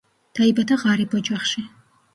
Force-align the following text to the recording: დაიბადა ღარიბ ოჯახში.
დაიბადა 0.39 0.79
ღარიბ 0.85 1.15
ოჯახში. 1.21 1.69